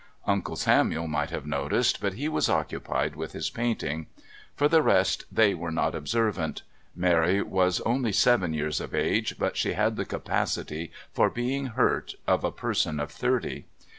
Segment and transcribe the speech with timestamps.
[0.25, 4.07] Uncle Samuel might have noticed, but he was occupied with his painting.
[4.55, 6.63] For the rest they were not observant.
[6.95, 12.15] Mary was only seven years of age, but she had the capacity for being hurt
[12.25, 13.65] of a person of thirty.